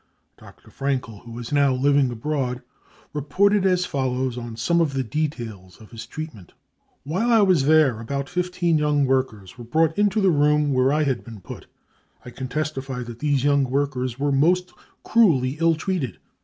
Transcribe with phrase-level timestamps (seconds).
[0.35, 0.71] Dr.
[0.71, 2.63] Fraenkel, who is now living abroad,
[3.13, 6.53] reported as follows on some of the details of his treat ment:^ cc
[7.03, 11.03] While I was there aiout 15 young workers were brought into the room where I
[11.03, 11.67] had been put.
[12.25, 16.17] I can testify that these young workers were most cruelly ill treated.